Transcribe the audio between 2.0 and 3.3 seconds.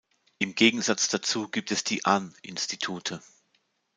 An-Institute.